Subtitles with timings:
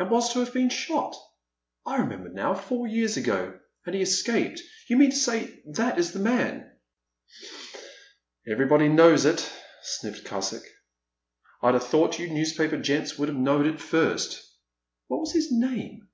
[0.00, 1.14] And was to have been shot?
[1.86, 6.10] I remember now, four years ago— and he escaped— ^you mean to say that is
[6.10, 6.68] the man?"
[7.88, 9.48] *' Everybody knows it,"
[9.84, 10.64] sniffed Cusick,
[11.62, 14.44] I 'd a thought you newspaper gents would have knowed it first."
[14.78, 16.08] *' What was his name